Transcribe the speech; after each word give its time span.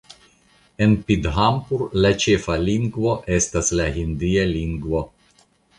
En 0.85 0.95
Pithampur 1.09 1.83
la 2.07 2.13
ĉefa 2.25 2.57
lingvo 2.65 3.15
estas 3.39 3.73
la 3.81 3.91
hindia 4.01 4.51
lingvo. 4.59 5.09